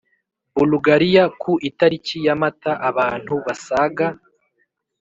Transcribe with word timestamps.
Bulugariya 0.53 1.23
Ku 1.41 1.51
itariki 1.69 2.15
ya 2.25 2.35
Mata 2.41 2.71
abantu 2.89 3.33
basaga 3.45 4.05